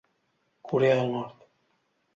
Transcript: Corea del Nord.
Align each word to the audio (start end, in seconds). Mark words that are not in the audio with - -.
Corea 0.63 0.95
del 0.95 1.11
Nord. 1.11 1.47